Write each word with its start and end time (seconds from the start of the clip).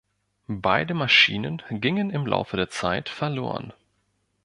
Beide 0.55 0.95
Maschinen 0.95 1.61
gingen 1.69 2.09
im 2.09 2.25
Laufe 2.25 2.57
der 2.57 2.69
Zeit 2.71 3.07
verloren. 3.07 3.71